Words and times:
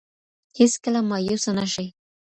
هيڅکله 0.57 0.99
مايوسه 1.09 1.51
نشئ 1.57 1.87